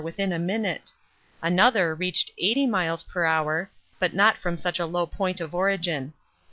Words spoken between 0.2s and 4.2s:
a minute; another reached 80 m.p.h., but